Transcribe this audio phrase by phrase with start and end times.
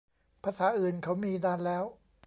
[0.43, 1.83] ภาษาอื่นเขามีนานแล้ว